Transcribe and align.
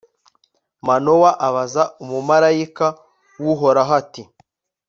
manowa 0.87 1.29
abaza 1.47 1.83
umumalayika 2.03 2.87
w'uhoraho, 3.43 3.91
ati 4.01 4.23